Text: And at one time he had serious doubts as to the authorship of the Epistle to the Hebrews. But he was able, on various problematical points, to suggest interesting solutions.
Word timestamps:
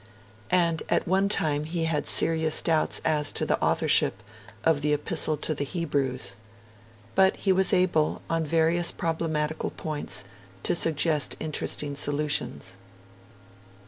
And 0.49 0.81
at 0.89 1.07
one 1.07 1.29
time 1.29 1.65
he 1.65 1.83
had 1.85 2.07
serious 2.07 2.63
doubts 2.63 3.01
as 3.05 3.31
to 3.33 3.45
the 3.45 3.61
authorship 3.61 4.23
of 4.63 4.81
the 4.81 4.93
Epistle 4.93 5.37
to 5.37 5.53
the 5.53 5.63
Hebrews. 5.63 6.37
But 7.13 7.35
he 7.37 7.51
was 7.51 7.71
able, 7.71 8.23
on 8.27 8.43
various 8.43 8.91
problematical 8.91 9.69
points, 9.69 10.23
to 10.63 10.73
suggest 10.73 11.35
interesting 11.39 11.93
solutions. 11.93 12.77